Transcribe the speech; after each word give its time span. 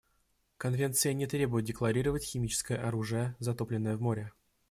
Конвенция 0.57 1.13
не 1.13 1.27
требует 1.27 1.65
декларировать 1.65 2.23
химическое 2.23 2.75
оружие, 2.75 3.35
затопленное 3.37 3.95
в 3.97 4.01
море. 4.01 4.31